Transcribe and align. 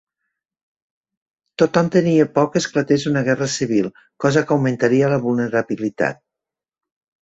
Tothom 1.63 1.91
tenia 1.97 2.25
por 2.39 2.49
que 2.55 2.59
esclatés 2.63 3.07
una 3.13 3.25
guerra 3.31 3.51
civil, 3.59 3.93
cosa 4.27 4.47
que 4.49 4.59
augmentaria 4.59 5.15
la 5.17 5.25
vulnerabilitat. 5.31 6.29